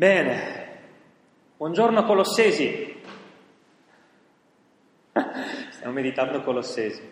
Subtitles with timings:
[0.00, 0.78] Bene,
[1.58, 3.02] buongiorno Colossesi.
[5.72, 7.02] Stiamo meditando Colossesi.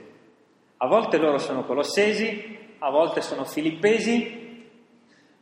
[0.78, 4.66] A volte loro sono Colossesi, a volte sono Filippesi,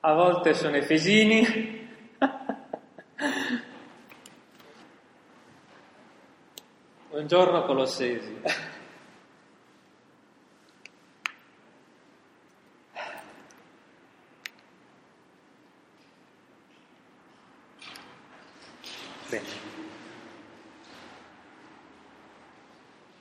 [0.01, 1.89] a volte sono Efesini.
[7.11, 8.41] buongiorno Colossesi.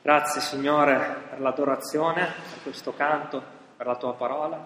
[0.05, 3.43] Grazie Signore per l'adorazione, per questo canto,
[3.75, 4.63] per la tua parola.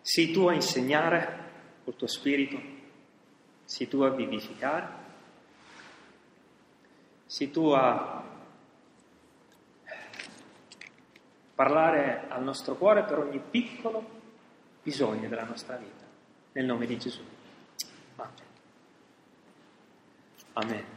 [0.00, 1.38] Sii tu a insegnare
[1.82, 2.56] col tuo spirito,
[3.64, 4.88] sii tu a vivificare,
[7.26, 8.22] sii tu a
[11.56, 14.08] parlare al nostro cuore per ogni piccolo
[14.84, 16.04] bisogno della nostra vita.
[16.52, 17.22] Nel nome di Gesù.
[18.14, 18.32] Amen.
[20.52, 20.93] Amen.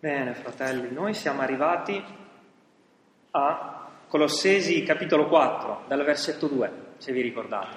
[0.00, 2.02] Bene, fratelli, noi siamo arrivati
[3.32, 7.76] a Colossesi capitolo 4, dal versetto 2, se vi ricordate.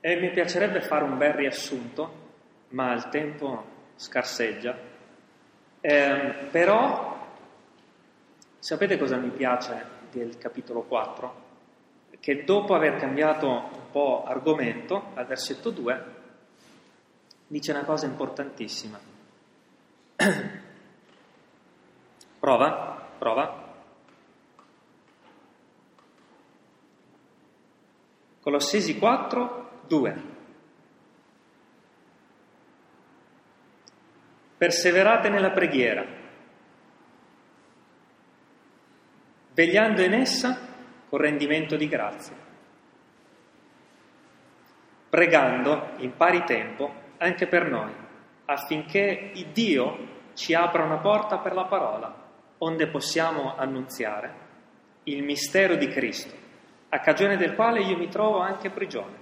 [0.00, 2.28] E mi piacerebbe fare un bel riassunto,
[2.68, 3.64] ma il tempo
[3.96, 4.74] scarseggia.
[5.78, 7.22] Eh, però,
[8.58, 11.34] sapete cosa mi piace del capitolo 4?
[12.18, 16.04] Che dopo aver cambiato un po' argomento, al versetto 2,
[17.46, 19.09] dice una cosa importantissima
[22.38, 23.68] Prova, prova.
[28.42, 30.22] Colossesi 4, 2.
[34.58, 36.04] Perseverate nella preghiera,
[39.54, 40.68] vegliando in essa
[41.08, 42.36] con rendimento di grazia,
[45.08, 48.08] pregando in pari tempo anche per noi
[48.50, 52.12] affinché Dio ci apra una porta per la parola,
[52.58, 54.48] onde possiamo annunziare
[55.04, 56.34] il mistero di Cristo,
[56.88, 59.18] a cagione del quale io mi trovo anche prigione,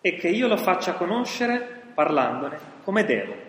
[0.00, 3.48] e che io lo faccia conoscere parlandone come devo.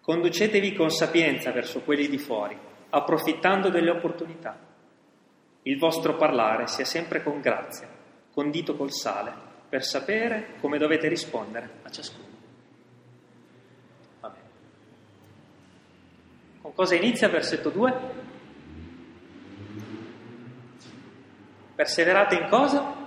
[0.00, 2.58] Conducetevi con sapienza verso quelli di fuori,
[2.88, 4.58] approfittando delle opportunità.
[5.62, 7.86] Il vostro parlare sia sempre con grazia,
[8.32, 12.26] condito col sale per sapere come dovete rispondere a ciascuno.
[14.20, 14.38] Vabbè.
[16.62, 18.26] Con cosa inizia versetto 2?
[21.74, 23.06] Perseverate in cosa?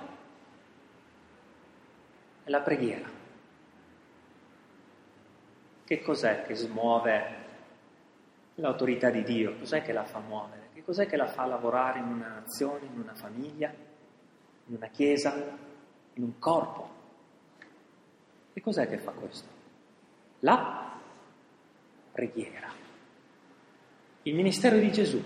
[2.46, 3.10] La preghiera.
[5.84, 7.36] Che cos'è che smuove
[8.56, 9.58] l'autorità di Dio?
[9.58, 10.70] Cos'è che la fa muovere?
[10.74, 13.74] Che cos'è che la fa lavorare in una nazione, in una famiglia,
[14.68, 15.70] in una chiesa,
[16.14, 16.90] in un corpo.
[18.54, 19.48] E cos'è che fa questo?
[20.40, 21.00] La
[22.12, 22.70] preghiera.
[24.24, 25.24] Il ministero di Gesù,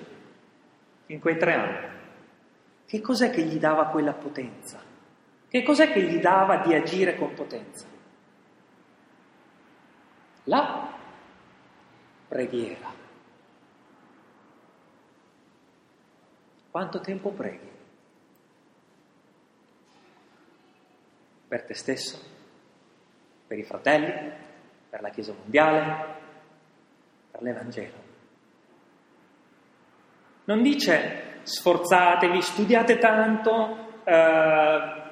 [1.07, 1.93] in quei tre anni,
[2.85, 4.79] che cos'è che gli dava quella potenza?
[5.47, 7.87] Che cos'è che gli dava di agire con potenza?
[10.43, 10.93] La
[12.27, 12.93] preghiera.
[16.69, 17.74] Quanto tempo preghi?
[21.55, 22.19] Per te stesso,
[23.47, 24.29] per i fratelli,
[24.89, 26.05] per la Chiesa mondiale,
[27.31, 27.93] per l'Evangelo.
[30.43, 35.03] Non dice sforzatevi, studiate tanto, eh,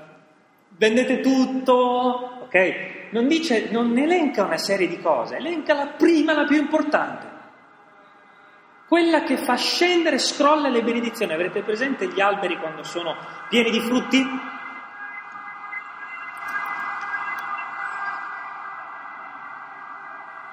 [0.68, 3.12] vendete tutto, ok?
[3.12, 7.32] Non dice, non elenca una serie di cose, elenca la prima, la più importante.
[8.86, 11.32] Quella che fa scendere, scrolla le benedizioni.
[11.32, 13.16] Avrete presente gli alberi quando sono
[13.48, 14.52] pieni di frutti?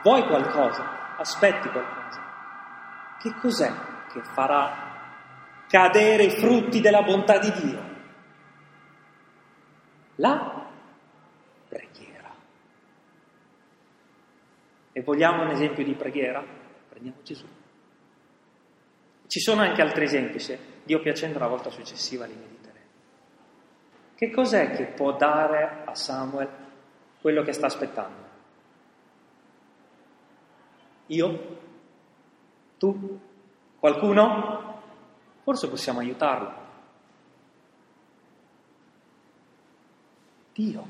[0.02, 1.16] Vuoi qualcosa?
[1.16, 1.98] Aspetti qualcosa.
[3.18, 3.72] Che cos'è
[4.10, 4.88] che farà
[5.68, 7.88] cadere i frutti della bontà di Dio?
[10.16, 10.66] La
[11.68, 12.30] preghiera.
[14.92, 16.42] E vogliamo un esempio di preghiera?
[16.88, 17.46] Prendiamo Gesù.
[19.26, 22.86] Ci sono anche altri esempi, se Dio piacendo la volta successiva li mediteremo.
[24.16, 26.48] Che cos'è che può dare a Samuel
[27.20, 28.29] quello che sta aspettando?
[31.10, 31.58] Io?
[32.78, 33.20] Tu?
[33.78, 34.82] Qualcuno?
[35.42, 36.52] Forse possiamo aiutarlo.
[40.52, 40.86] Dio.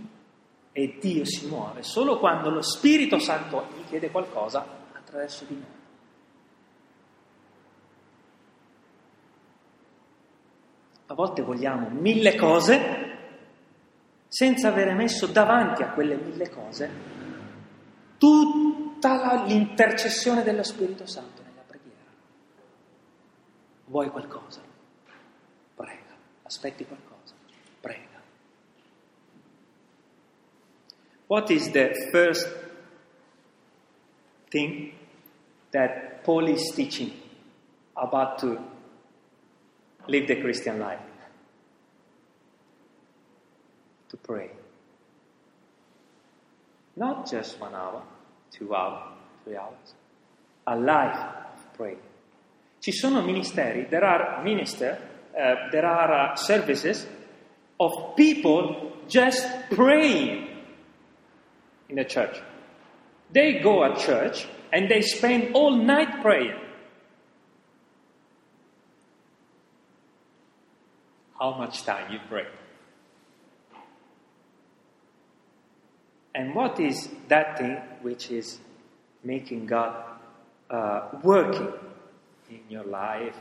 [0.73, 5.79] E Dio si muove solo quando lo Spirito Santo gli chiede qualcosa attraverso di noi.
[11.07, 13.09] A volte vogliamo mille cose
[14.29, 16.89] senza avere messo davanti a quelle mille cose
[19.01, 22.05] tutta l'intercessione dello Spirito Santo nella preghiera.
[23.87, 24.61] Vuoi qualcosa?
[25.75, 27.35] Prega, aspetti qualcosa,
[27.81, 28.21] prega.
[31.29, 32.47] What is the first
[34.51, 34.93] thing
[35.71, 37.11] that Paul is teaching
[37.95, 38.59] about to
[40.07, 41.09] live the Christian life?
[44.09, 44.51] To pray.
[46.97, 48.03] Not just one hour,
[48.61, 49.03] two hours,
[49.45, 49.95] three hours.
[50.67, 51.97] A life of prayer.
[52.79, 54.99] Ci sono ministeri, there are minister,
[55.33, 57.07] uh, there are uh, services
[57.79, 60.47] of people just praying
[61.89, 62.41] in the church.
[63.33, 66.59] They go at church and they spend all night praying.
[71.39, 72.47] How much time you pray?
[76.35, 78.59] And what is that thing which is
[79.25, 79.95] making God
[80.71, 81.73] uh, working
[82.49, 83.37] in your life,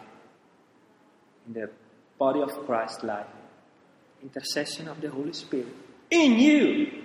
[1.48, 1.70] in the
[2.18, 3.28] body of Christ life?
[4.22, 5.74] Intercession of the Holy Spirit
[6.10, 7.04] in you.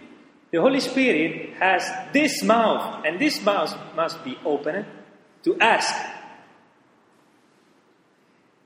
[0.51, 1.83] The Holy Spirit has
[2.13, 4.87] this mouth, and this mouth must be opened
[5.43, 5.95] to ask.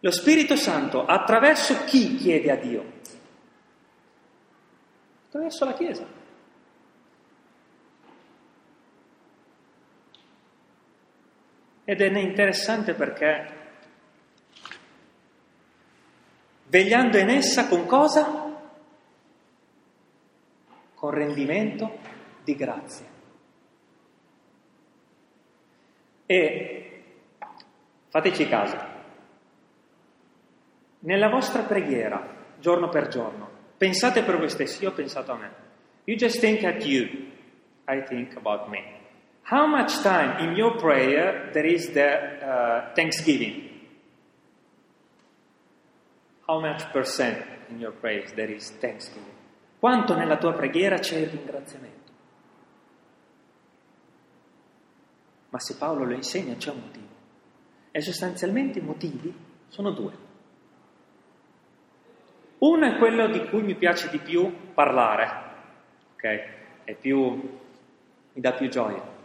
[0.01, 2.85] Lo Spirito Santo attraverso chi chiede a Dio?
[5.29, 6.07] Attraverso la Chiesa.
[11.91, 13.57] Ed è interessante perché
[16.67, 18.49] vegliando in essa con cosa?
[20.99, 21.97] con rendimento
[22.43, 23.07] di grazia.
[26.27, 27.03] E
[28.09, 28.77] fateci caso,
[30.99, 33.49] nella vostra preghiera, giorno per giorno,
[33.79, 35.51] pensate per voi stessi, io ho pensato a me.
[36.05, 37.31] You just think at you,
[37.87, 38.98] I think about me.
[39.51, 43.67] How much time in your prayer there is the uh, thanksgiving?
[46.47, 49.33] How much percent in your prayers there is thanksgiving?
[49.79, 52.13] Quanto nella tua preghiera c'è il ringraziamento?
[55.49, 57.15] Ma se Paolo lo insegna c'è un motivo.
[57.91, 59.35] E sostanzialmente i motivi
[59.69, 60.13] sono due.
[62.59, 65.31] Uno è quello di cui mi piace di più parlare,
[66.13, 66.23] ok?
[66.85, 67.31] È più,
[68.33, 69.17] mi dà più gioia.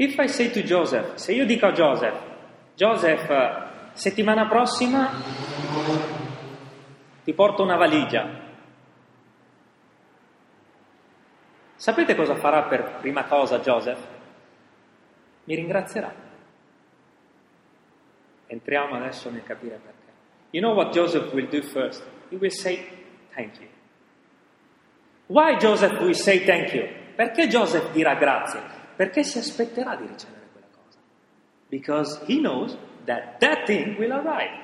[0.00, 2.18] If I say to Joseph, se io dico a Joseph,
[2.74, 5.10] Joseph, settimana prossima
[7.22, 8.26] ti porto una valigia.
[11.74, 14.00] Sapete cosa farà per prima cosa Joseph?
[15.44, 16.10] Mi ringrazierà.
[18.46, 20.12] Entriamo adesso nel capire perché.
[20.52, 22.02] You know what Joseph will do first?
[22.30, 22.86] He will say
[23.34, 23.68] thank you.
[25.26, 26.88] Why Joseph will say thank you?
[27.14, 28.79] Perché Joseph dirà grazie?
[29.00, 30.98] Perché si aspetterà di ricevere quella cosa.
[31.70, 32.76] Because he knows
[33.06, 34.60] that that thing will arrive.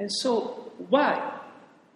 [0.00, 1.14] And so, why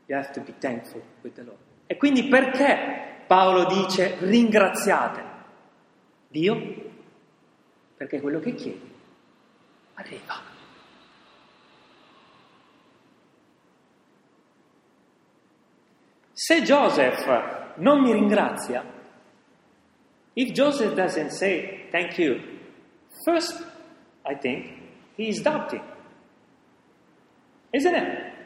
[0.06, 1.58] you have to be thankful with the Lord?
[1.88, 5.24] E quindi perché Paolo dice ringraziate
[6.28, 6.56] Dio?
[7.96, 8.94] Perché quello che chiedi
[9.94, 10.40] arriva.
[16.32, 18.84] Se Joseph non mi ringrazia,
[20.34, 22.38] if Joseph doesn't say thank you,
[23.24, 23.64] first
[24.24, 24.66] I think
[25.16, 25.82] he is doubting.
[27.70, 28.36] Isn't it?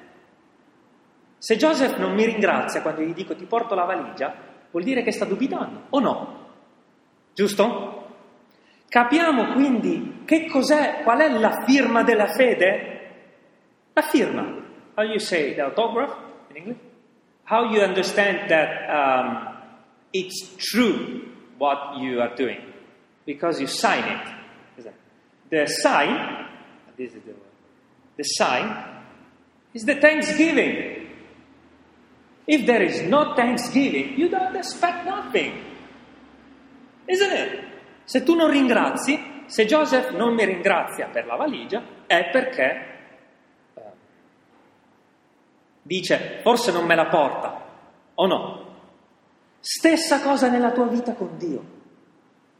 [1.38, 4.34] Se Joseph non mi ringrazia quando gli dico ti porto la valigia,
[4.70, 6.50] vuol dire che sta dubitando, o no?
[7.34, 8.00] Giusto?
[8.88, 13.10] Capiamo quindi che cos'è, qual è la firma della fede?
[13.92, 14.42] La firma.
[14.94, 16.14] How you say the autograph
[16.50, 16.91] in English?
[17.44, 19.56] How you understand that um,
[20.12, 22.60] it's true what you are doing?
[23.26, 24.34] Because you sign it.
[25.50, 26.46] The sign,
[26.96, 27.52] this is the word,
[28.16, 28.74] the sign
[29.74, 31.10] is the thanksgiving.
[32.46, 35.62] If there is no thanksgiving, you don't expect nothing.
[37.06, 37.64] Isn't it?
[38.06, 42.91] Se tu non ringrazi, se Joseph non mi ringrazia per la valigia, è perché
[45.82, 47.64] dice forse non me la porta
[48.14, 48.70] o no.
[49.60, 51.80] Stessa cosa nella tua vita con Dio.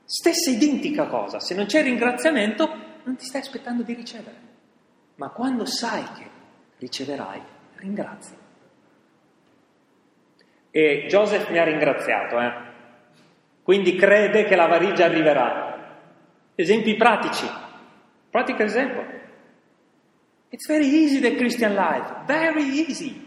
[0.04, 1.40] Stessa identica cosa.
[1.40, 2.68] Se non c'è ringraziamento,
[3.04, 4.50] non ti stai aspettando di ricevere.
[5.16, 6.30] Ma quando sai che
[6.78, 7.40] riceverai
[7.76, 8.36] ringrazia.
[10.70, 12.52] E Joseph mi ha ringraziato, eh?
[13.62, 16.00] quindi crede che la valigia arriverà.
[16.54, 17.46] Esempi pratici.
[18.30, 19.20] Pratico esempio.
[20.52, 23.18] It's very easy the Christian life, very easy.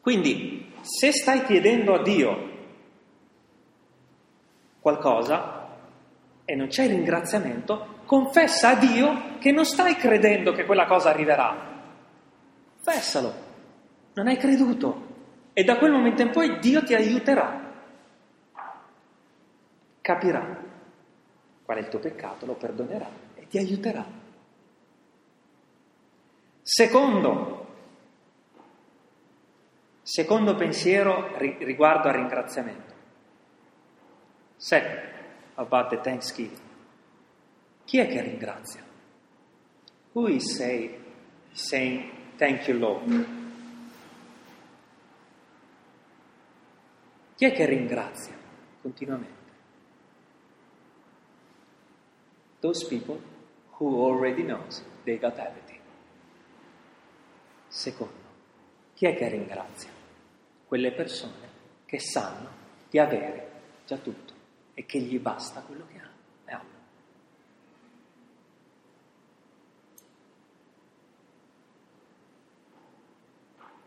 [0.00, 2.50] Quindi, se stai chiedendo a Dio
[4.78, 5.76] qualcosa
[6.44, 11.82] e non c'è ringraziamento, confessa a Dio che non stai credendo che quella cosa arriverà.
[12.80, 13.34] Confessalo,
[14.14, 15.06] non hai creduto.
[15.52, 17.74] E da quel momento in poi Dio ti aiuterà,
[20.00, 20.62] capirà
[21.64, 24.06] qual è il tuo peccato, lo perdonerà ti aiuterà.
[26.62, 27.58] Secondo,
[30.08, 32.94] Secondo pensiero riguardo al ringraziamento.
[34.56, 35.00] Second,
[35.56, 36.58] about the thanksgiving.
[37.84, 38.82] Chi è che ringrazia?
[40.12, 40.98] Who is say,
[41.52, 43.26] saying thank you Lord?
[47.36, 48.34] Chi è che ringrazia
[48.80, 49.52] continuamente?
[52.60, 53.20] Those people
[53.78, 55.80] who already knows they got everything.
[57.68, 58.14] Secondo,
[58.94, 59.96] chi è che ringrazia?
[60.68, 61.56] quelle persone
[61.86, 62.50] che sanno
[62.90, 63.50] di avere
[63.86, 64.34] già tutto
[64.74, 66.06] e che gli basta quello che hanno.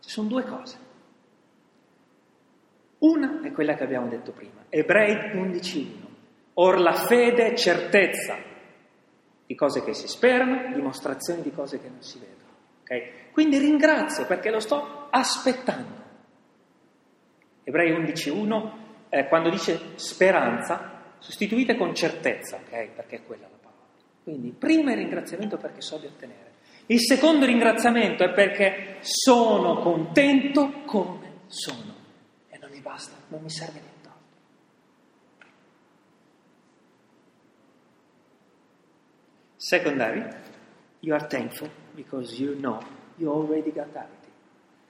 [0.00, 0.90] Ci sono due cose.
[2.98, 6.10] Una è quella che abbiamo detto prima, Ebrei 11.1.
[6.54, 8.36] Or la fede è certezza
[9.52, 12.50] di cose che si sperano, dimostrazioni di cose che non si vedono.
[12.80, 13.30] Okay?
[13.32, 16.00] Quindi ringrazio perché lo sto aspettando.
[17.62, 18.70] Ebrei 11.1,
[19.10, 22.88] eh, quando dice speranza, sostituite con certezza, ok?
[22.94, 23.82] Perché è quella la parola.
[24.22, 26.52] Quindi, prima il ringraziamento perché so di ottenere.
[26.86, 31.94] Il secondo ringraziamento è perché sono contento come sono.
[32.48, 33.91] E non mi basta, non mi serve nient'altro.
[39.72, 40.22] Secondary,
[41.00, 42.78] you are thankful because you know
[43.18, 44.34] you already got everything.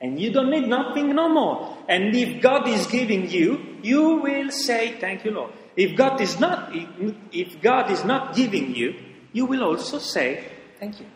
[0.01, 1.79] And you don't need nothing no more.
[1.89, 5.53] And if God is giving you, you will say, Thank you, Lord.
[5.77, 8.95] If God is not, if God is not giving you,
[9.33, 11.07] you will also say, Thank you.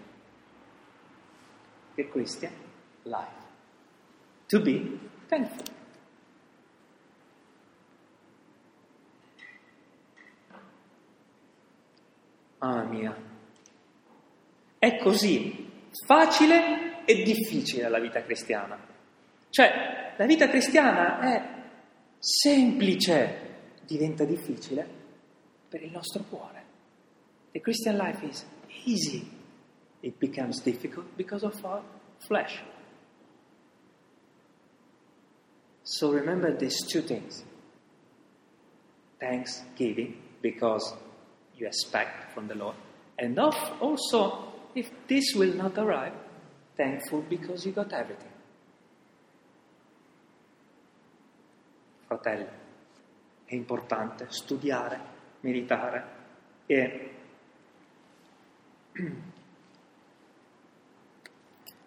[1.96, 2.52] The Christian
[3.04, 3.26] life.
[4.50, 5.66] To be thankful.
[12.62, 12.86] Ah.
[14.86, 15.68] È così
[16.06, 18.78] facile e difficile la vita cristiana.
[19.50, 21.64] Cioè, la vita cristiana è
[22.20, 24.88] semplice, diventa difficile
[25.68, 26.64] per il nostro cuore.
[27.50, 28.46] The Christian life is
[28.84, 29.28] easy.
[30.02, 31.82] It becomes difficult because of our
[32.18, 32.62] flesh.
[35.82, 37.44] So remember these two things.
[39.18, 40.94] Thanksgiving because
[41.56, 42.76] you expect from the Lord.
[43.18, 46.12] And also, if this will not arrive,
[46.76, 48.30] thankful because you got everything.
[52.06, 52.46] Fratelli,
[53.46, 55.00] è importante studiare,
[55.40, 56.04] meditare
[56.66, 57.14] e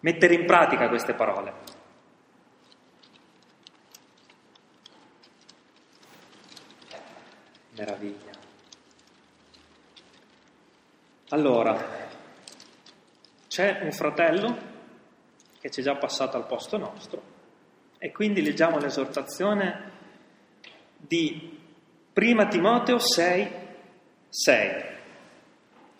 [0.00, 1.78] mettere in pratica queste parole.
[7.76, 8.32] Meraviglia.
[11.28, 11.99] Allora,
[13.50, 14.56] c'è un fratello
[15.58, 17.20] che c'è già passato al posto nostro.
[17.98, 19.90] E quindi leggiamo l'esortazione
[20.96, 21.58] di
[22.14, 23.50] 1 Timoteo 6,
[24.28, 24.84] 6.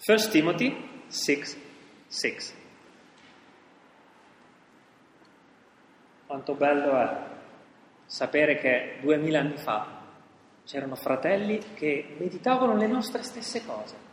[0.07, 1.45] 1 Timothy 6,
[2.07, 2.37] 6.
[6.27, 7.17] Quanto bello è
[8.07, 9.99] sapere che duemila anni fa
[10.65, 14.10] c'erano fratelli che meditavano le nostre stesse cose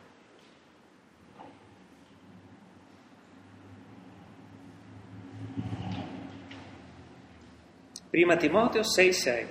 [8.18, 9.46] Prima Timoteo 6,6.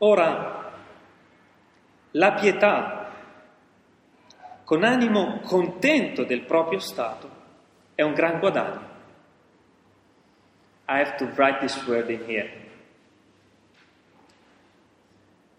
[0.00, 0.70] Ora,
[2.10, 3.10] la pietà,
[4.64, 7.30] con animo contento del proprio stato,
[7.94, 8.80] è un gran guadagno.
[10.88, 12.50] I have to write this word in here.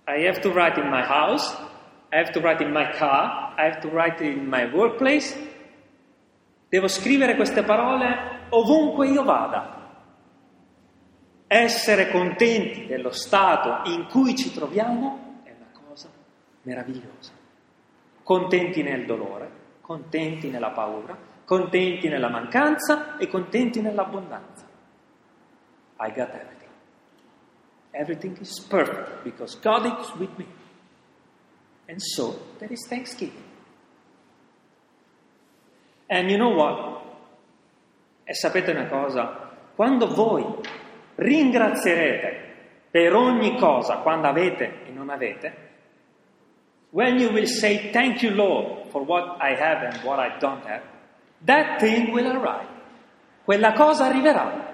[0.05, 1.57] I have to write in my house,
[2.11, 5.35] I have to write in my car, I have to write in my workplace.
[6.69, 9.73] Devo scrivere queste parole ovunque io vada.
[11.47, 16.09] Essere contenti dello stato in cui ci troviamo è una cosa
[16.63, 17.31] meravigliosa.
[18.23, 24.65] Contenti nel dolore, contenti nella paura, contenti nella mancanza e contenti nell'abbondanza.
[25.99, 26.69] I got everything.
[27.91, 30.45] Everything is perfect because God is with me.
[31.87, 33.43] And so there is thanksgiving.
[36.09, 36.94] And you know what?
[38.27, 39.51] E sapete una cosa?
[39.75, 40.43] Quando voi
[41.15, 45.63] ringrazierete per ogni cosa, quando avete e non avete,
[46.89, 50.65] when you will say thank you Lord for what I have and what I don't
[50.65, 50.81] have,
[51.45, 52.67] that thing will arrive.
[53.43, 54.73] Quella cosa arriverà.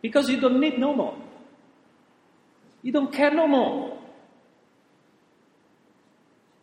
[0.00, 1.16] Because you don't need no more.
[2.82, 3.96] You don't care no more.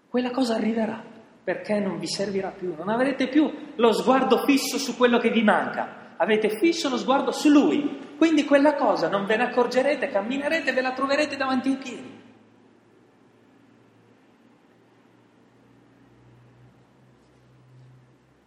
[0.09, 1.10] Quella cosa arriverà
[1.43, 5.43] perché non vi servirà più, non avrete più lo sguardo fisso su quello che vi
[5.43, 10.69] manca, avete fisso lo sguardo su Lui, quindi quella cosa non ve ne accorgerete, camminerete
[10.69, 12.19] e ve la troverete davanti ai piedi.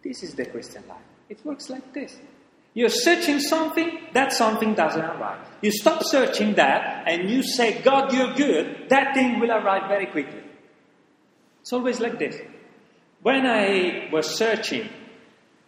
[0.01, 1.01] This is the Christian life.
[1.27, 2.21] It works like this.
[2.75, 5.39] You're searching something, that something doesn't arrive.
[5.61, 10.05] You stop searching that and you say, God, you're good, that thing will arrive very
[10.07, 10.43] quickly.
[11.61, 12.35] It's always like this.
[13.25, 14.87] When I was searching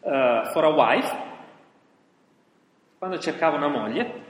[0.06, 1.12] uh, for a wife,
[3.00, 4.22] quando cercavo una moglie,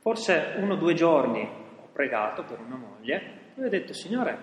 [0.00, 4.38] forse uno o due giorni ho pregato per una moglie e ho detto, Signore,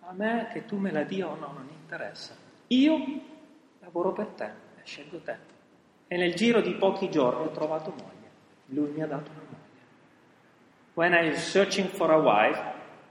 [0.00, 2.34] a me che tu me la dia o no non interessa.
[2.68, 2.98] Io
[3.80, 5.36] lavoro per te e scelgo te.
[6.08, 8.30] E nel giro di pochi giorni ho trovato moglie.
[8.68, 9.86] Lui mi ha dato una moglie.
[10.94, 12.62] When I was searching for a wife,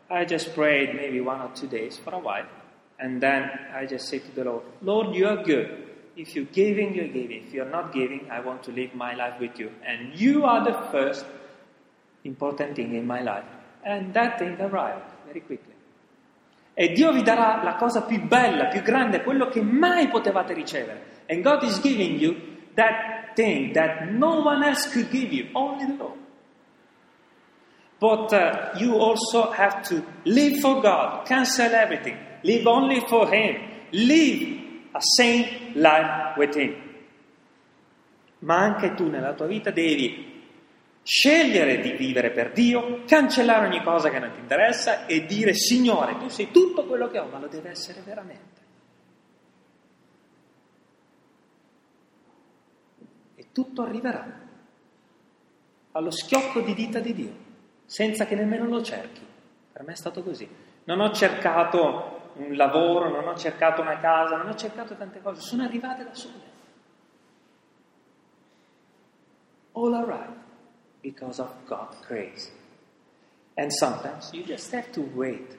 [0.09, 2.59] I just prayed maybe one or two days for a while,
[3.01, 5.89] and then I just say to the Lord, Lord, you are good.
[6.15, 7.47] If you're giving, you're giving.
[7.47, 9.71] If you're not giving, I want to live my life with you.
[9.83, 11.25] And you are the first
[12.23, 13.45] important thing in my life.
[13.83, 15.73] And that thing arrived very quickly.
[16.73, 21.03] E Dio vi darà la cosa più bella, più grande, quello che mai potevate ricevere.
[21.27, 22.35] And God is giving you
[22.75, 26.19] that thing that no one else could give you, only the Lord.
[27.99, 33.57] But uh, you also have to live for God, cancel everything, live only for Him,
[33.91, 34.59] live
[34.91, 36.75] a saint life with Him.
[38.39, 40.29] Ma anche tu nella tua vita devi
[41.03, 46.17] scegliere di vivere per Dio, cancellare ogni cosa che non ti interessa e dire Signore,
[46.17, 48.59] tu sei tutto quello che ho, ma lo deve essere veramente.
[53.35, 54.49] E tutto arriverà
[55.93, 57.49] allo schiocco di dita di Dio
[57.85, 59.21] senza che nemmeno lo cerchi.
[59.73, 60.47] Per me è stato così.
[60.85, 65.41] Non ho cercato un lavoro, non ho cercato una casa, non ho cercato tante cose,
[65.41, 66.49] sono arrivate da sole.
[69.73, 70.35] All arrive
[71.01, 72.51] because of God's grace.
[73.55, 75.57] And sometimes you just have to wait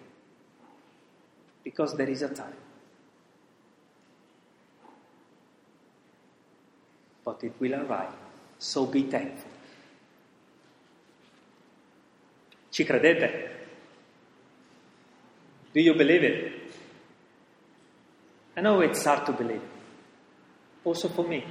[1.62, 2.56] because there is a time.
[7.24, 8.14] But it will arrive,
[8.58, 9.50] so be thankful.
[12.70, 13.50] Ci credete?
[15.72, 16.61] Do you believe it?
[18.56, 19.62] I know it's hard to believe,
[20.84, 21.44] also for me.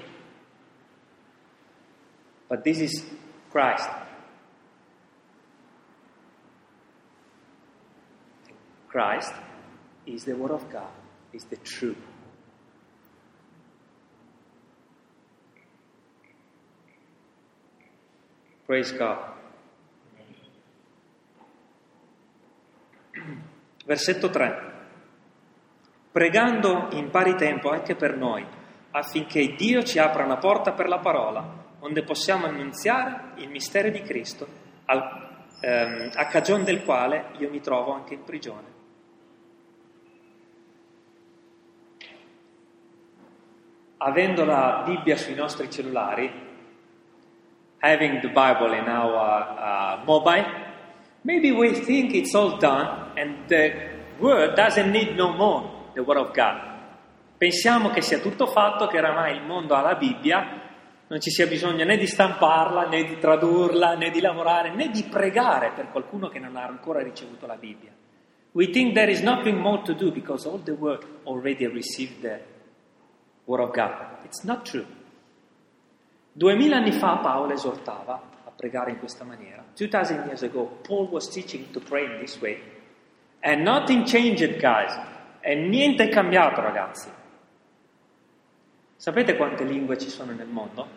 [2.48, 3.04] But this is
[3.50, 3.90] Christ.
[8.88, 9.34] Christ
[10.06, 10.92] is the Word of God,
[11.34, 11.98] is the truth.
[18.68, 19.34] Praise God.
[23.88, 24.71] Versetto 3.
[26.12, 28.46] Pregando in pari tempo anche per noi,
[28.92, 31.44] affinché Dio ci apra una porta per la parola,
[31.80, 34.48] onde possiamo annunziare il mistero di Cristo,
[34.86, 38.70] al, ehm, a cagione del quale io mi trovo anche in prigione.
[43.98, 46.50] Avendo la Bibbia sui nostri cellulari,
[47.80, 50.70] having the Bible in our uh, mobile,
[51.24, 53.74] Maybe we think it's all done and the
[54.20, 56.80] word doesn't need no more the word of God.
[57.38, 60.62] Pensiamo che sia tutto fatto, che oramai il mondo ha la Bibbia,
[61.08, 65.04] non ci sia bisogno né di stamparla, né di tradurla, né di lavorare, né di
[65.04, 67.92] pregare per qualcuno che non ha ancora ricevuto la Bibbia.
[68.54, 72.40] We think there is nothing more to do because all the world already received the
[73.46, 74.24] word of God.
[74.26, 74.86] It's not true.
[76.34, 79.64] Duemila anni fa Paolo esortava pregare in questa maniera.
[79.74, 82.62] 2000 years ago, Paul was teaching to pray in this way.
[83.42, 84.92] And nothing changed, guys.
[85.42, 87.12] E niente è cambiato, ragazzi.
[88.96, 90.88] Sapete quante lingue ci sono nel mondo?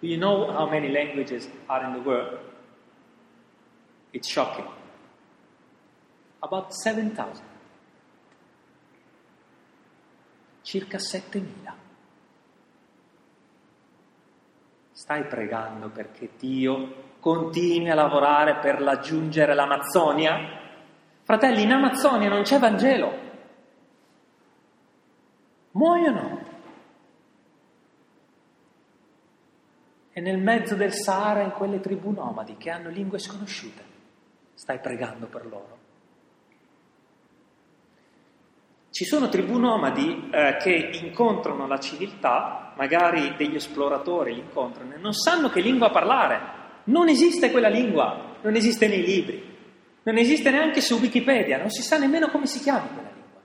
[0.00, 2.38] Do you know how many languages are in the world?
[4.10, 4.66] It's shocking.
[6.40, 7.42] About 7,000.
[10.62, 11.72] Circa 7.000.
[14.92, 20.63] Stai pregando perché Dio continui a lavorare per raggiungere l'Amazzonia?
[21.24, 23.18] Fratelli, in Amazzonia non c'è Vangelo.
[25.70, 26.52] Muoiono.
[30.12, 33.82] E nel mezzo del Sahara, in quelle tribù nomadi che hanno lingue sconosciute,
[34.52, 35.78] stai pregando per loro.
[38.90, 44.98] Ci sono tribù nomadi eh, che incontrano la civiltà, magari degli esploratori li incontrano e
[44.98, 46.62] non sanno che lingua parlare.
[46.84, 49.53] Non esiste quella lingua, non esiste nei libri,
[50.04, 53.40] non esiste neanche su Wikipedia, non si sa nemmeno come si chiama quella lingua.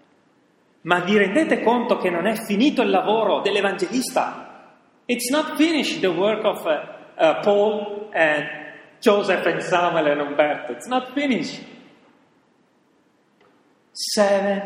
[0.82, 4.46] Ma vi rendete conto che non è finito il lavoro dell'evangelista?
[5.06, 8.46] It's not finished the work of uh, uh, Paul and
[9.00, 10.74] Joseph and Samuel and Umberto.
[10.74, 11.64] It's not finished.
[13.92, 14.62] Seven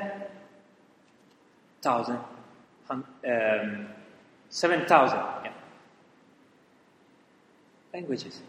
[1.82, 2.19] thousand,
[2.89, 3.88] um,
[4.49, 5.51] seven thousand yeah.
[7.93, 8.41] languages,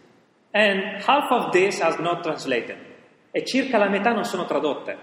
[0.52, 2.76] and half of this has not translated,
[3.36, 4.96] e circa la metà non sono tradotte.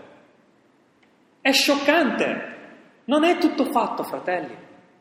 [1.41, 4.55] È scioccante, non è tutto fatto, fratelli.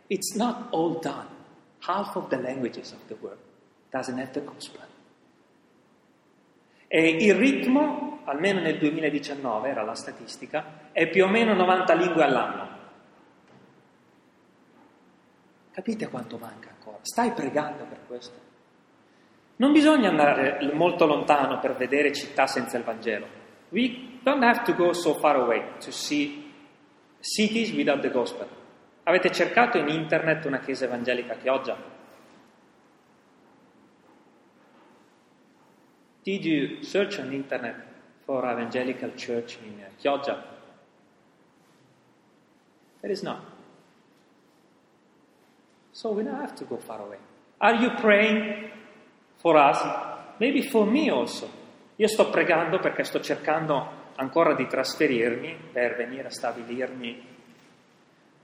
[0.09, 1.29] It's not all done.
[1.87, 3.39] Half of the languages of the world
[3.91, 4.81] doesn't have the gospel.
[6.89, 12.25] E il ritmo, almeno nel 2019, era la statistica, è più o meno 90 lingue
[12.25, 12.79] all'anno.
[15.71, 16.99] Capite quanto manca ancora?
[17.03, 18.50] Stai pregando per questo.
[19.61, 23.27] Non bisogna andare molto lontano per vedere città senza il Vangelo.
[23.69, 26.51] We don't have to go so far away to see
[27.21, 28.49] cities without the gospel.
[29.03, 31.77] Avete cercato in internet una chiesa evangelica a Chioggia?
[36.23, 37.85] Did you search on internet
[38.25, 40.43] for evangelical church in Chioggia?
[43.01, 43.43] There is not.
[45.93, 47.19] So we don't have to go far away.
[47.59, 48.79] Are you praying
[49.41, 49.83] for us?
[50.39, 51.59] Maybe for me also.
[51.97, 57.29] Io sto pregando perché sto cercando ancora di trasferirmi per venire a stabilirmi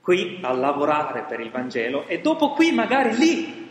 [0.01, 3.65] qui a lavorare per il Vangelo e dopo qui magari lì.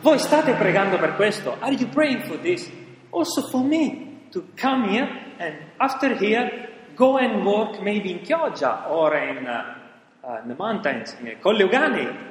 [0.00, 1.56] Voi state pregando per questo?
[1.60, 2.70] Are you praying for this?
[3.10, 8.90] Also for me to come here and after here go and work maybe in Chioggia
[8.90, 12.30] or in, uh, uh, in the mountains, in Colle Ugani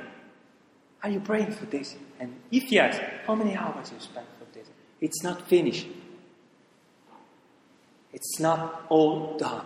[1.04, 1.96] Are you praying for this?
[2.22, 4.70] And if yes, how many hours you spend for this?
[5.00, 5.88] It's not finished.
[8.14, 9.66] It's not all done.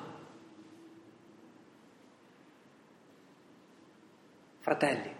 [4.61, 5.13] Fratelli,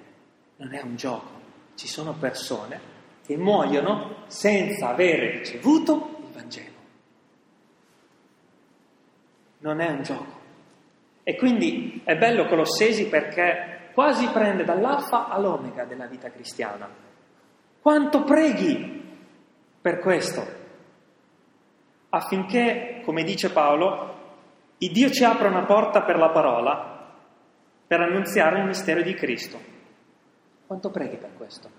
[0.58, 1.44] non è un gioco.
[1.76, 2.80] Ci sono persone
[3.26, 6.80] che muoiono senza avere ricevuto il Vangelo.
[9.58, 10.40] Non è un gioco.
[11.24, 17.04] E quindi è bello Colossesi perché quasi prende dall'alfa all'omega della vita cristiana.
[17.86, 19.00] Quanto preghi
[19.80, 20.44] per questo?
[22.10, 24.16] Affinché, come dice Paolo,
[24.80, 27.14] il Dio ci apra una porta per la parola,
[27.86, 29.60] per annunziare il mistero di Cristo.
[30.66, 31.70] Quanto preghi per questo?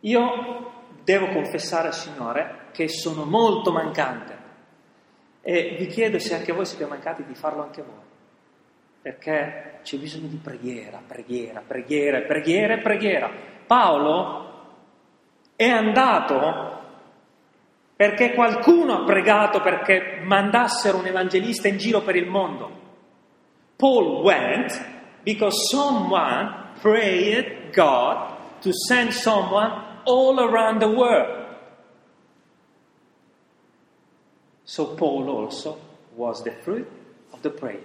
[0.00, 0.72] Io
[1.04, 4.36] devo confessare al Signore che sono molto mancante
[5.40, 8.06] e vi chiedo se anche voi siete mancati di farlo anche voi
[9.00, 13.30] perché c'è bisogno di preghiera, preghiera, preghiera, preghiera, preghiera.
[13.68, 14.47] Paolo
[15.58, 16.76] è andato
[17.96, 22.70] perché qualcuno ha pregato perché mandassero un evangelista in giro per il mondo.
[23.74, 24.70] Paul went
[25.24, 31.44] because someone prayed God to send someone all around the world.
[34.62, 35.76] So Paul also
[36.14, 36.86] was the fruit
[37.32, 37.82] of the prayer.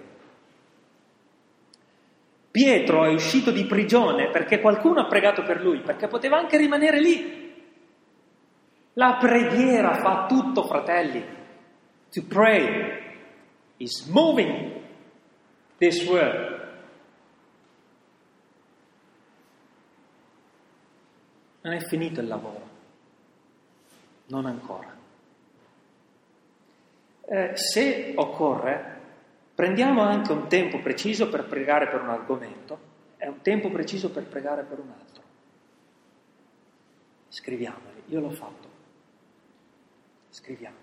[2.52, 7.00] Pietro è uscito di prigione perché qualcuno ha pregato per lui, perché poteva anche rimanere
[7.00, 7.43] lì.
[8.94, 11.24] La preghiera fa tutto, fratelli.
[12.12, 13.18] To pray
[13.78, 14.82] is moving
[15.78, 16.62] this world.
[21.62, 22.68] Non è finito il lavoro,
[24.26, 24.94] non ancora.
[27.26, 28.94] Eh, se occorre,
[29.54, 34.24] Prendiamo anche un tempo preciso per pregare per un argomento e un tempo preciso per
[34.26, 35.22] pregare per un altro.
[37.28, 38.73] Scriviamoli, io l'ho fatto.
[40.34, 40.76] Scriviamo.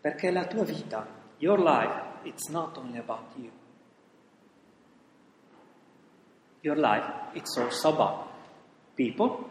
[0.00, 1.06] Perché la tua vita,
[1.38, 3.50] your life, it's not only about you.
[6.62, 8.26] Your life, it's also about
[8.96, 9.48] people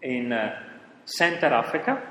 [0.00, 0.50] in uh,
[1.04, 2.02] Center Africa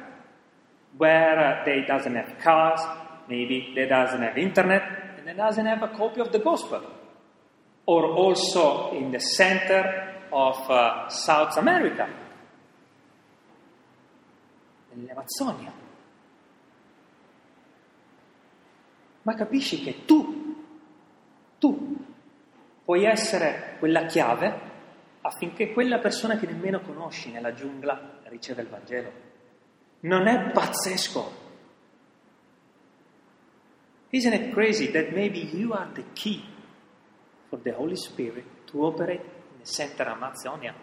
[0.97, 2.81] where they doesn't have cars,
[3.27, 6.81] maybe they doesn't have internet and they doesn't have a copy of the gospel.
[7.85, 12.24] Or also in the center of uh, South America,
[14.95, 15.85] nell'Amazzonia.
[19.25, 20.55] ma capisci che tu,
[21.57, 21.97] tu
[22.83, 24.73] puoi essere quella chiave
[25.21, 29.11] affinché quella persona che nemmeno conosci nella giungla riceva il Vangelo.
[30.01, 31.43] Non è pazzesco?
[34.11, 36.43] Isn't it crazy that maybe you are the key
[37.49, 40.75] for the Holy Spirit to operate in the center Amazonia?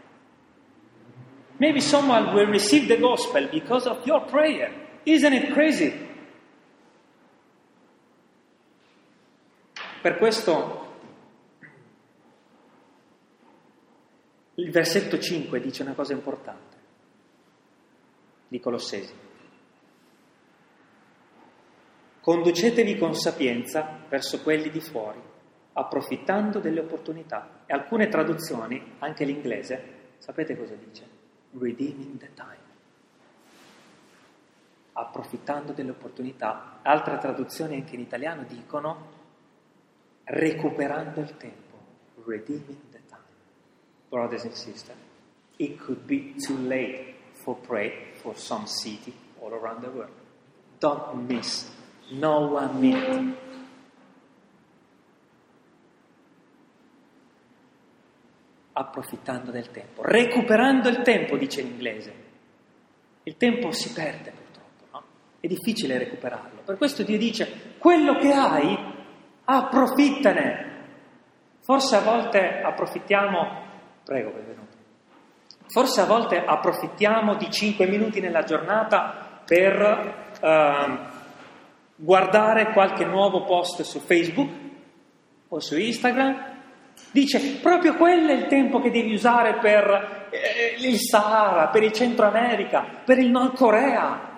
[1.63, 4.99] Maybe someone will receive the gospel because of your prayer.
[5.05, 5.93] Isn't it crazy?
[10.03, 10.87] Per questo
[14.57, 16.77] il versetto 5 dice una cosa importante
[18.49, 19.15] di Colossesi.
[22.23, 25.21] Conducetevi con sapienza verso quelli di fuori,
[25.75, 27.63] approfittando delle opportunità.
[27.67, 31.12] E alcune traduzioni, anche l'inglese, sapete cosa dice?
[31.53, 32.61] Redeeming the time.
[34.93, 36.81] Approfittando delle opportunità.
[36.83, 39.11] Altre traduzioni anche in italiano dicono
[40.25, 41.79] recuperando il tempo.
[42.25, 43.21] Redeeming the time.
[44.09, 44.99] Brothers and sisters,
[45.57, 50.13] it could be too late for pray for some city all around the world.
[50.79, 51.71] Don't miss
[52.11, 53.52] no one minute.
[58.83, 62.15] Approfittando del tempo, recuperando il tempo, dice in inglese.
[63.23, 65.03] Il tempo si perde purtroppo, no?
[65.39, 66.63] È difficile recuperarlo.
[66.65, 68.77] Per questo Dio dice, quello che hai,
[69.45, 70.71] approfittane.
[71.61, 73.63] Forse a volte approfittiamo,
[74.05, 74.77] prego, benvenuto.
[75.69, 80.99] Forse a volte approfittiamo di 5 minuti nella giornata per uh,
[81.95, 84.51] guardare qualche nuovo post su Facebook
[85.49, 86.51] o su Instagram.
[87.13, 91.93] Dice, proprio quello è il tempo che devi usare per eh, il Sahara, per il
[91.93, 94.31] Centro America, per il Nord Corea.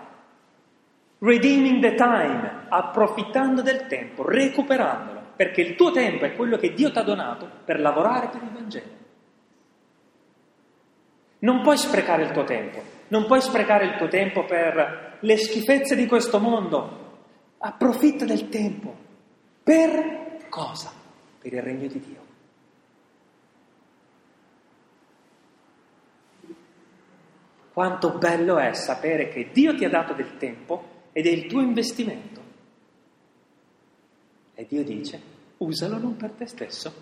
[1.19, 6.91] Redeeming the time, approfittando del tempo, recuperandolo, perché il tuo tempo è quello che Dio
[6.91, 9.03] ti ha donato per lavorare per il Vangelo.
[11.39, 15.95] Non puoi sprecare il tuo tempo, non puoi sprecare il tuo tempo per le schifezze
[15.95, 17.21] di questo mondo,
[17.59, 18.95] approfitta del tempo.
[19.63, 20.91] Per cosa?
[21.41, 22.24] Per il regno di Dio.
[27.75, 31.61] Quanto bello è sapere che Dio ti ha dato del tempo ed è il tuo
[31.61, 32.41] investimento.
[34.55, 35.21] E Dio dice,
[35.59, 36.95] usalo non per te stesso,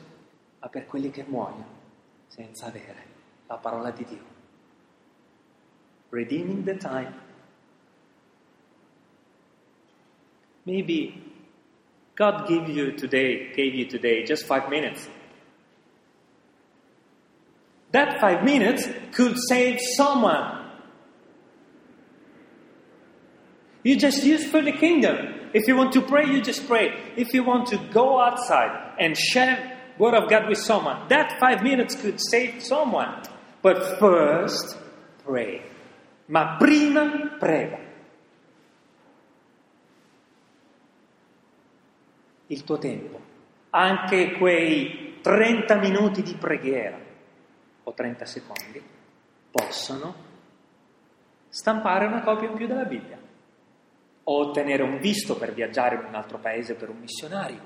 [0.58, 1.80] ma per quelli che muoiono
[2.26, 3.04] senza avere
[3.46, 4.30] la parola di Dio.
[6.08, 7.30] Redeeming the time
[10.64, 11.20] Maybe
[12.14, 15.08] God gave you today, gave you today just five minutes.
[17.90, 20.61] That five minutes could save someone.
[23.82, 25.50] You just use for the kingdom.
[25.52, 27.12] If you want to pray, you just pray.
[27.16, 31.62] If you want to go outside and share word of God with someone, that five
[31.62, 33.22] minutes could save someone.
[33.60, 34.78] But first,
[35.24, 35.62] pray.
[36.28, 37.90] Ma prima prega.
[42.52, 43.20] il tuo tempo,
[43.70, 46.98] anche quei 30 minuti di preghiera
[47.84, 48.82] o 30 secondi
[49.50, 50.14] possono
[51.48, 53.18] stampare una copia in più della Bibbia
[54.24, 57.60] o ottenere un visto per viaggiare in un altro paese per un missionario.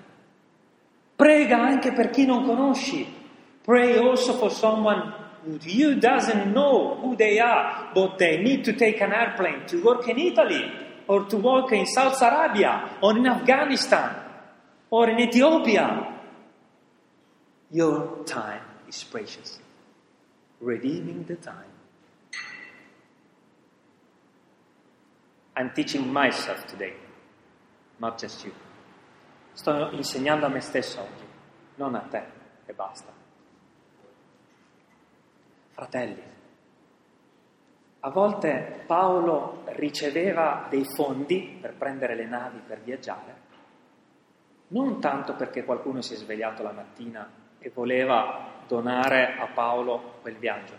[1.15, 3.25] Prega anche per chi non conosci.
[3.63, 5.13] Pray also for someone
[5.45, 9.81] who you doesn't know who they are, but they need to take an airplane to
[9.83, 10.71] work in Italy
[11.07, 14.15] or to work in Saudi Arabia or in Afghanistan
[14.91, 16.15] or in Ethiopia.
[17.71, 19.59] Your time is precious.
[20.61, 21.76] Redeeming the time.
[25.57, 26.95] I'm teaching myself today,
[27.99, 28.53] not just you.
[29.53, 31.25] Sto insegnando a me stesso oggi,
[31.77, 32.23] non a te
[32.67, 33.13] e basta.
[35.71, 36.23] Fratelli,
[38.01, 43.45] a volte Paolo riceveva dei fondi per prendere le navi per viaggiare
[44.69, 50.37] non tanto perché qualcuno si è svegliato la mattina e voleva donare a Paolo quel
[50.39, 50.75] viaggio,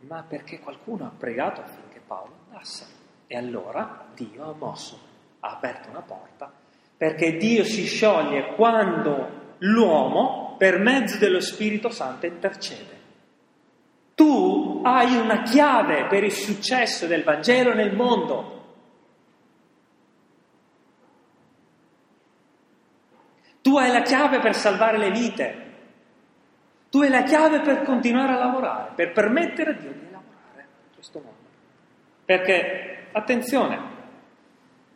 [0.00, 2.97] ma perché qualcuno ha pregato affinché Paolo andasse.
[3.28, 4.98] E allora Dio ha mosso,
[5.40, 6.50] ha aperto una porta,
[6.96, 12.96] perché Dio si scioglie quando l'uomo, per mezzo dello Spirito Santo, intercede.
[14.16, 18.58] Tu hai una chiave per il successo del Vangelo nel mondo,
[23.68, 25.66] Tu hai la chiave per salvare le vite.
[26.88, 30.94] Tu hai la chiave per continuare a lavorare, per permettere a Dio di lavorare in
[30.94, 31.47] questo mondo.
[32.28, 33.80] Perché, attenzione,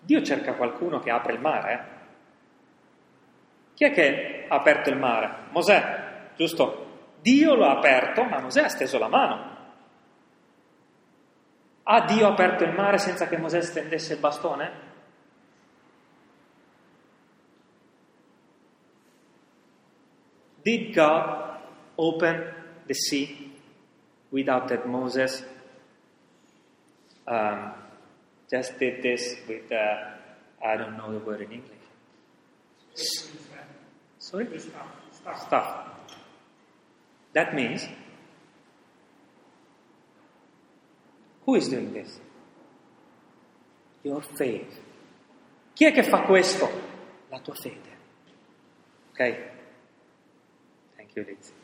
[0.00, 1.72] Dio cerca qualcuno che apre il mare.
[1.72, 1.80] Eh?
[3.72, 5.46] Chi è che ha aperto il mare?
[5.48, 7.14] Mosè, giusto?
[7.22, 9.56] Dio lo ha aperto, ma Mosè ha steso la mano.
[11.84, 14.70] Ha Dio aperto il mare senza che Mosè stendesse il bastone?
[20.60, 21.60] Did God
[21.94, 22.52] open
[22.84, 23.50] the sea
[24.28, 25.48] without that Moses
[27.26, 27.72] um,
[28.50, 31.78] just did this with, uh, I don't know the word in English.
[34.18, 34.46] Sorry?
[35.36, 35.92] Stuff.
[37.32, 37.88] That means,
[41.46, 42.20] who is doing this?
[44.02, 44.80] Your faith.
[45.74, 46.68] Chi è che fa questo?
[47.30, 47.90] La tua fede.
[49.12, 49.18] Ok?
[50.96, 51.54] Thank you, Lizzie.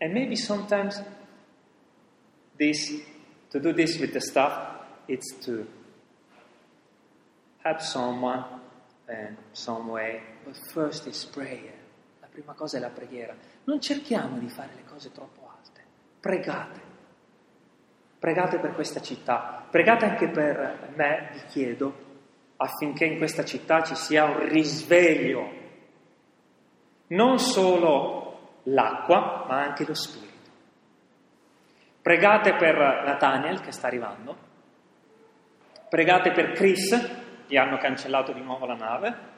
[0.00, 1.00] And maybe sometimes
[2.62, 3.02] this,
[3.50, 4.52] to do this with the stuff,
[5.08, 5.66] it's to
[7.64, 8.44] help someone
[9.08, 11.74] in some way, but first is prayer.
[12.20, 13.34] La prima cosa è la preghiera.
[13.64, 15.80] Non cerchiamo di fare le cose troppo alte.
[16.20, 16.80] Pregate.
[18.18, 19.66] Pregate per questa città.
[19.68, 21.94] Pregate anche per me, vi chiedo,
[22.56, 25.60] affinché in questa città ci sia un risveglio.
[27.08, 30.31] Non solo l'acqua, ma anche lo spirito.
[32.02, 34.36] Pregate per Nathaniel che sta arrivando,
[35.88, 39.30] pregate per Chris, gli hanno cancellato di nuovo la nave.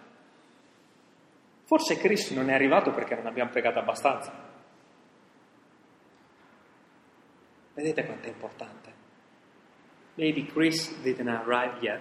[1.65, 4.33] Forse Chris non è arrivato perché non abbiamo pregato abbastanza.
[7.75, 8.93] Vedete quanto è importante?
[10.15, 12.01] Maybe Chris didn't arrive yet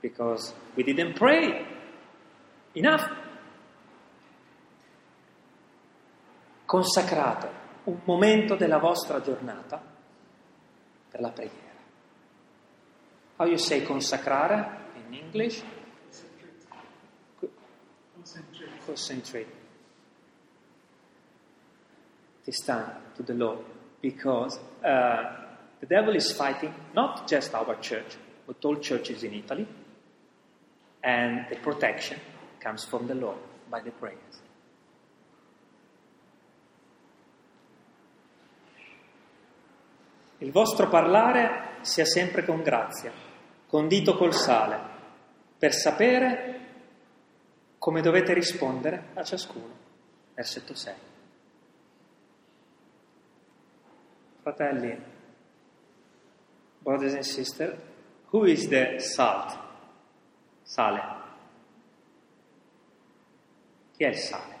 [0.00, 1.66] because we didn't pray
[2.72, 3.26] enough.
[6.68, 7.48] consacrate
[7.84, 9.87] un momento della vostra giornata
[11.18, 11.66] per la preghiera.
[13.36, 15.62] How you say consacrare in English?
[18.14, 18.86] Concentrate.
[18.86, 19.46] Concentrate.
[22.44, 23.58] This time to the Lord
[24.00, 25.24] because uh,
[25.80, 29.66] the devil is fighting not just our church, but all churches in Italy,
[31.02, 32.18] and the protection
[32.60, 33.38] comes from the Lord
[33.70, 34.40] by the prayers.
[40.38, 43.12] Il vostro parlare sia sempre con grazia,
[43.66, 44.78] condito col sale,
[45.58, 46.60] per sapere
[47.78, 49.86] come dovete rispondere a ciascuno.
[50.34, 50.94] Versetto 6.
[54.42, 55.02] Fratelli,
[56.78, 57.76] brothers and sisters,
[58.30, 59.58] who is the salt?
[60.62, 61.16] Sale.
[63.96, 64.56] Chi è il sale?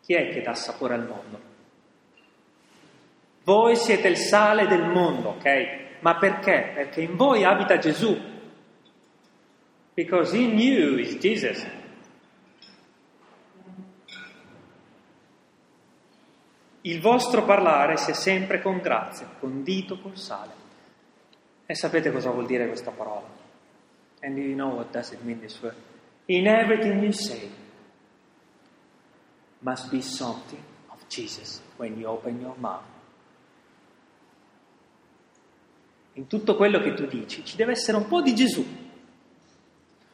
[0.00, 1.51] Chi è che dà sapore al mondo?
[3.44, 6.00] Voi siete il sale del mondo, ok?
[6.00, 6.72] Ma perché?
[6.74, 8.16] Perché in voi abita Gesù.
[9.94, 11.66] Because in you is Jesus.
[16.82, 20.60] Il vostro parlare sia sempre con grazia, condito col sale.
[21.66, 23.28] E sapete cosa vuol dire questa parola?
[24.22, 25.76] And you know what does it mean this word?
[26.26, 27.50] In everything you say
[29.60, 32.91] must be something of Jesus when you open your mouth.
[36.14, 38.64] In tutto quello che tu dici ci deve essere un po' di Gesù.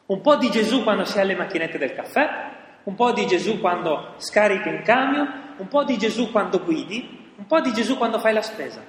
[0.05, 4.15] Un po' di Gesù quando sei alle macchinette del caffè, un po' di Gesù quando
[4.17, 8.33] scarichi un camion, un po' di Gesù quando guidi, un po' di Gesù quando fai
[8.33, 8.83] la spesa.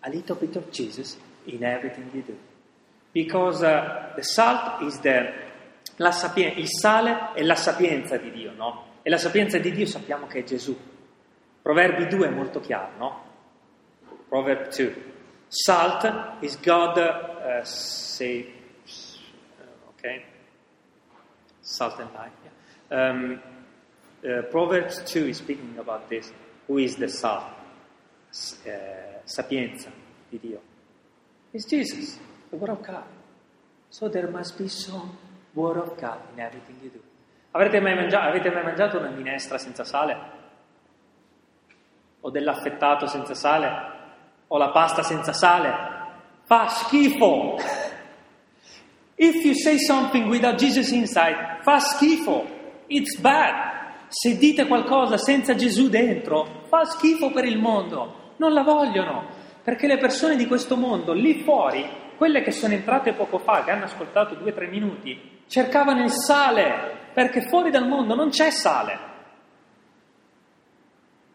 [0.00, 2.36] A little bit of Jesus in everything you do.
[3.12, 5.32] Because uh, the salt is the,
[5.96, 8.92] la sapien- il sale è la sapienza di Dio, no?
[9.02, 10.76] E la sapienza di Dio sappiamo che è Gesù.
[11.60, 13.22] Proverbi 2 è molto chiaro, no?
[14.28, 15.13] Proverb 2.
[15.54, 16.04] Salt
[16.42, 18.46] is God, uh, say,
[19.60, 20.24] uh, okay,
[21.62, 22.32] salt and light.
[22.90, 23.10] Yeah.
[23.10, 23.40] Um,
[24.26, 26.32] uh, Proverbs 2 is speaking about this.
[26.66, 27.44] Who is the salt?
[28.66, 29.90] Uh, sapienza
[30.28, 30.60] di Dio.
[31.52, 32.18] It's Jesus,
[32.50, 33.04] the Word of God.
[33.90, 35.16] So there must be some
[35.54, 37.00] Word of God in everything you do.
[37.52, 40.16] Avete mai, mangiato, avete mai mangiato una minestra senza sale?
[42.22, 43.93] O dell'affettato senza sale?
[44.54, 45.72] O la pasta senza sale.
[46.44, 47.56] Fa schifo.
[49.16, 52.46] If you say something without Jesus inside, fa schifo.
[52.86, 54.06] It's bad.
[54.08, 58.34] Se dite qualcosa senza Gesù dentro, fa schifo per il mondo.
[58.36, 59.26] Non la vogliono.
[59.64, 61.84] Perché le persone di questo mondo, lì fuori,
[62.16, 66.12] quelle che sono entrate poco fa, che hanno ascoltato due o tre minuti, cercavano il
[66.12, 67.10] sale.
[67.12, 68.98] Perché fuori dal mondo non c'è sale.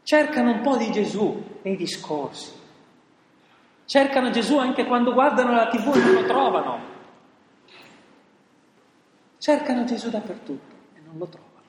[0.03, 2.59] Cercano un po' di Gesù nei discorsi
[3.89, 6.79] Cercano Gesù anche quando guardano la tv e non lo trovano.
[9.39, 11.63] Cercano Gesù dappertutto e non lo trovano.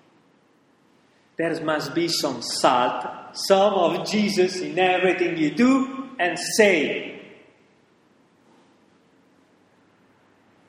[1.37, 7.39] There must be some salt, some of Jesus in everything you do and say.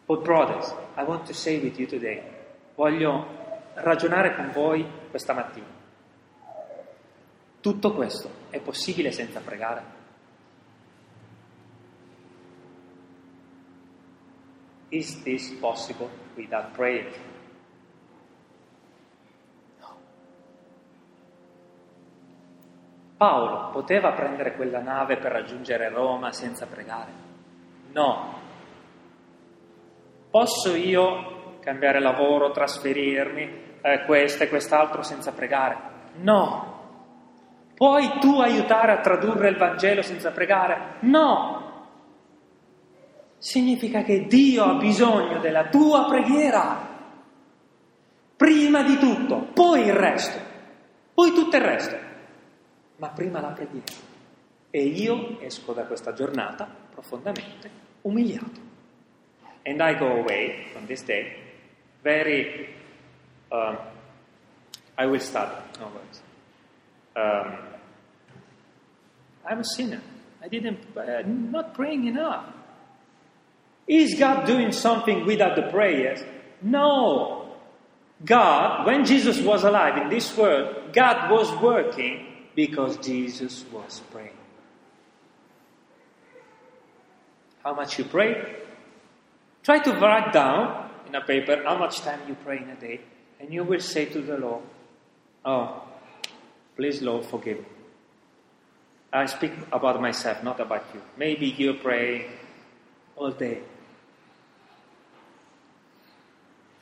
[0.06, 2.24] But brothers, I want to say with you today,
[2.76, 3.28] voglio
[3.74, 5.68] ragionare con voi questa mattina.
[7.60, 10.00] Tutto questo è possibile senza pregare?
[14.92, 17.08] Is this possible without praying?
[19.80, 19.96] No.
[23.16, 27.12] Paolo poteva prendere quella nave per raggiungere Roma senza pregare?
[27.94, 28.40] No.
[30.30, 35.78] Posso io cambiare lavoro, trasferirmi, eh, questo e quest'altro senza pregare?
[36.16, 36.80] No.
[37.76, 40.98] Puoi tu aiutare a tradurre il Vangelo senza pregare?
[41.00, 41.61] No!
[43.42, 46.90] Significa che Dio ha bisogno della tua preghiera.
[48.38, 50.40] Prima di tutto, poi il resto,
[51.12, 51.98] poi tutto il resto.
[52.98, 53.94] Ma prima la preghiera.
[54.70, 57.70] E io esco da questa giornata profondamente
[58.02, 58.60] umiliato.
[59.64, 61.36] And I go away from this day
[62.04, 62.70] very,
[63.52, 63.76] uh,
[65.00, 66.22] I will study, no words.
[67.16, 67.58] Um,
[69.48, 70.02] I'm a sinner.
[70.44, 72.61] I didn't, uh, not praying enough.
[73.92, 76.24] Is God doing something without the prayers?
[76.62, 77.58] No.
[78.24, 82.26] God, when Jesus was alive in this world, God was working
[82.56, 84.38] because Jesus was praying.
[87.66, 88.56] How much you pray?
[89.62, 93.02] Try to write down in a paper how much time you pray in a day,
[93.42, 94.64] and you will say to the Lord,
[95.44, 95.84] Oh,
[96.78, 97.66] please, Lord, forgive me.
[99.12, 101.02] I speak about myself, not about you.
[101.18, 102.32] Maybe you pray
[103.18, 103.64] all day.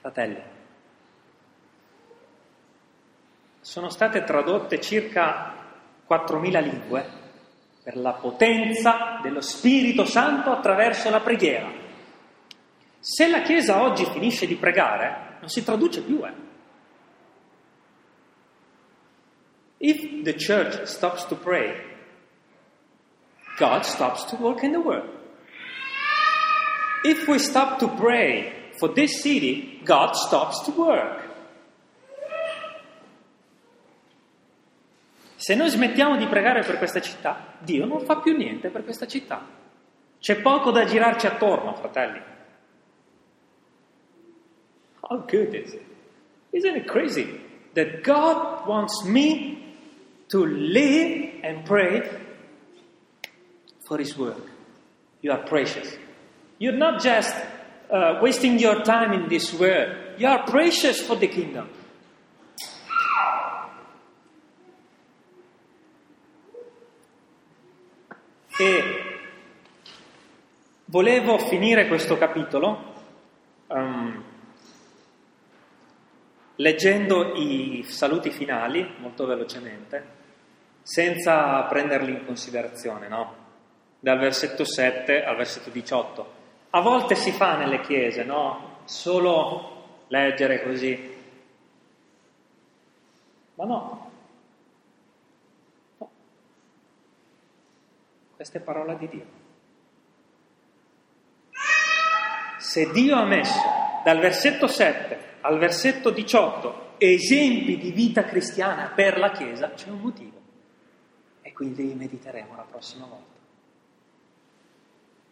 [0.01, 0.41] Fratelli,
[3.59, 5.53] sono state tradotte circa
[6.09, 7.05] 4.000 lingue
[7.83, 11.69] per la potenza dello Spirito Santo attraverso la preghiera.
[12.99, 16.25] Se la Chiesa oggi finisce di pregare, non si traduce più.
[16.25, 16.33] Eh.
[19.79, 21.75] If the church stops to pray,
[23.57, 25.09] God stops to work in the world.
[27.03, 31.27] If we stop to pray for this city, God stops to work.
[35.35, 39.05] Se noi smettiamo di pregare per questa città, Dio non fa più niente per questa
[39.05, 39.45] città.
[40.19, 42.21] C'è poco da girarci attorno, fratelli.
[45.01, 45.85] How good is it?
[46.51, 47.39] Isn't it crazy
[47.73, 49.59] that God wants me
[50.29, 52.03] to live and pray
[53.87, 54.43] for His work.
[55.21, 55.97] You are precious.
[56.59, 57.35] You're not just
[57.89, 61.67] uh, wasting your time in this world, you are precious for the kingdom.
[68.59, 68.83] E
[70.85, 72.93] volevo finire questo capitolo
[73.67, 74.23] um,
[76.55, 80.17] leggendo i saluti finali molto velocemente,
[80.81, 83.47] senza prenderli in considerazione, no?
[83.99, 86.38] dal versetto 7 al versetto 18.
[86.71, 88.81] A volte si fa nelle chiese, no?
[88.83, 91.17] Solo leggere così.
[93.55, 94.09] Ma no.
[95.97, 96.11] no.
[98.35, 99.25] Questa è parola di Dio.
[102.59, 103.59] Se Dio ha messo
[104.03, 110.01] dal versetto 7 al versetto 18 esempi di vita cristiana per la Chiesa, c'è un
[110.01, 110.37] motivo.
[111.41, 113.38] E quindi mediteremo la prossima volta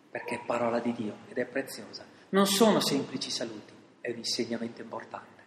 [0.10, 2.06] perché è parola di Dio ed è preziosa.
[2.30, 5.44] Non sono semplici saluti, è un insegnamento importante.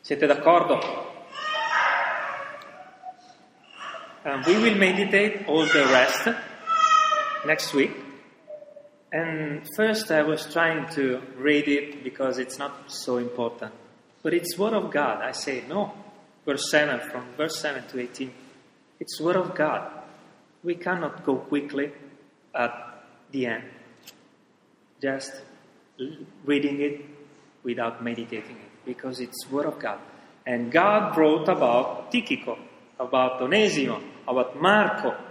[0.00, 1.16] Siete d'accordo?
[4.24, 6.34] Um, we will meditate all the rest
[7.44, 7.92] next week.
[9.12, 13.72] And first, I was trying to read it because it's not so important.
[14.22, 15.22] But it's Word of God.
[15.22, 15.92] I say no.
[16.44, 18.32] Verse 7, from verse 7 to 18.
[19.00, 19.97] It's Word of God.
[20.62, 21.92] We cannot go quickly
[22.52, 22.72] at
[23.30, 23.64] the end,
[25.00, 25.42] just
[26.44, 27.04] reading it
[27.62, 29.98] without meditating it, because it's Word of God.
[30.46, 32.56] And God wrote about Tychico,
[32.98, 35.26] about Onesimo, about Marco.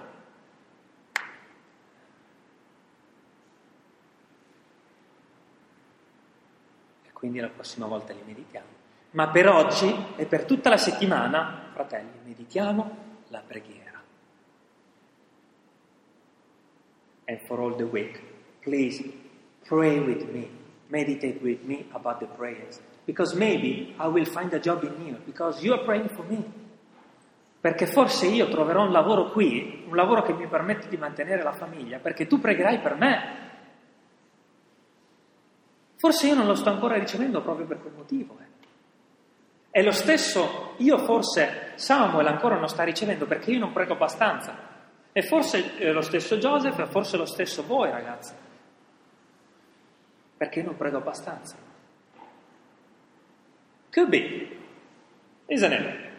[7.14, 8.68] Quindi la prossima volta li meditiamo.
[9.12, 12.98] Ma per oggi e per tutta la settimana, fratelli, meditiamo
[13.30, 13.87] la preghiera.
[17.28, 18.20] And for all the week.
[18.64, 19.04] Please
[19.66, 20.50] pray with me,
[20.90, 25.18] meditate with me about the prayers, because maybe I will find a job in you,
[25.26, 26.44] because you are praying for me.
[27.60, 31.54] Perché forse io troverò un lavoro qui, un lavoro che mi permette di mantenere la
[31.54, 33.46] famiglia, perché tu pregherai per me.
[35.98, 38.38] Forse io non lo sto ancora ricevendo proprio per quel motivo.
[38.40, 38.46] Eh.
[39.72, 44.67] È lo stesso, io forse Samuel ancora non sta ricevendo perché io non prego abbastanza.
[45.18, 48.36] E forse è lo stesso Joseph, forse lo stesso voi ragazzi.
[50.38, 51.56] Perché non prego abbastanza.
[53.92, 54.58] Could be,
[55.48, 56.12] isn't it?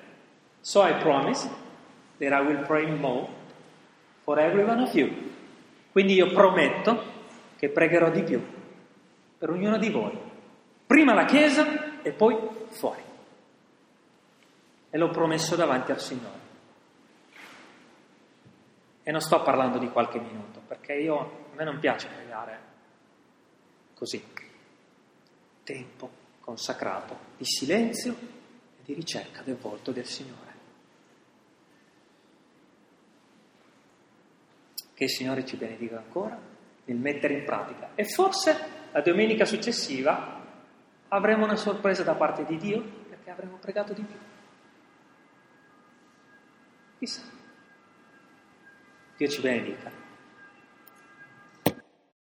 [0.63, 1.49] So I promise
[2.19, 3.29] that I will pray more
[4.25, 5.09] for every one of you.
[5.93, 7.01] Quindi io prometto
[7.57, 8.45] che pregherò di più
[9.39, 10.19] per ognuno di voi.
[10.85, 12.37] Prima la Chiesa e poi
[12.71, 13.03] fuori.
[14.91, 16.48] E l'ho promesso davanti al Signore.
[19.09, 22.61] E non sto parlando di qualche minuto, perché io, a me non piace pregare
[23.95, 24.23] così.
[25.65, 30.53] Tempo consacrato di silenzio e di ricerca del volto del Signore.
[34.93, 36.39] Che il Signore ci benedica ancora
[36.85, 37.93] nel mettere in pratica.
[37.95, 40.45] E forse la domenica successiva
[41.09, 44.19] avremo una sorpresa da parte di Dio perché avremo pregato di più.
[46.99, 47.38] Chissà.
[49.19, 50.08] Dio ci benedica.